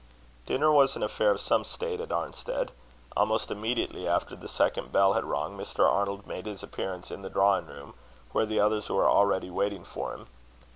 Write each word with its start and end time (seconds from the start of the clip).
Dinner 0.47 0.71
was 0.71 0.95
an 0.95 1.03
affair 1.03 1.29
of 1.29 1.39
some 1.39 1.63
state 1.63 2.01
at 2.01 2.09
Arnstead. 2.11 2.71
Almost 3.15 3.51
immediately 3.51 4.07
after 4.07 4.35
the 4.35 4.47
second 4.47 4.91
bell 4.91 5.13
had 5.13 5.23
rung, 5.25 5.55
Mr. 5.55 5.87
Arnold 5.87 6.25
made 6.25 6.47
his 6.47 6.63
appearance 6.63 7.11
in 7.11 7.21
the 7.21 7.29
drawing 7.29 7.67
room, 7.67 7.93
where 8.31 8.47
the 8.47 8.59
others 8.59 8.89
were 8.89 9.07
already 9.07 9.51
waiting 9.51 9.83
for 9.85 10.15
him. 10.15 10.25